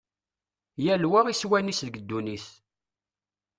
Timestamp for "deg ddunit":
1.85-2.45